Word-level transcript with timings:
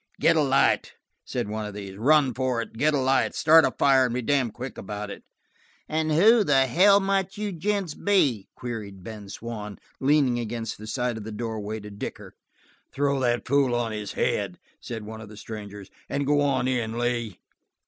"Get 0.19 0.35
a 0.35 0.41
light" 0.41 0.93
said 1.23 1.47
one 1.47 1.67
of 1.67 1.75
these. 1.75 1.95
"Run 1.95 2.33
for 2.33 2.59
it. 2.59 2.73
Get 2.73 2.95
a 2.95 2.97
light. 2.97 3.35
Start 3.35 3.65
a 3.65 3.69
fire, 3.69 4.05
and 4.05 4.15
be 4.15 4.23
damned 4.23 4.55
quick 4.55 4.75
about 4.79 5.11
it!" 5.11 5.21
"And 5.87 6.11
who 6.11 6.43
the 6.43 6.65
hell 6.65 6.99
might 6.99 7.37
you 7.37 7.51
gents 7.51 7.93
be?" 7.93 8.49
queried 8.55 9.03
Ben 9.03 9.29
Swann, 9.29 9.77
leaning 9.99 10.39
against 10.39 10.79
the 10.79 10.87
side 10.87 11.17
of 11.17 11.23
the 11.23 11.31
doorway 11.31 11.79
to 11.81 11.91
dicker. 11.91 12.33
"Throw 12.91 13.19
that 13.19 13.47
fool 13.47 13.75
on 13.75 13.91
his 13.91 14.13
head," 14.13 14.57
said 14.79 15.03
one 15.05 15.21
of 15.21 15.29
the 15.29 15.37
strangers, 15.37 15.91
"and 16.09 16.25
go 16.25 16.41
on 16.41 16.67
in, 16.67 16.97
Lee!" 16.97 17.39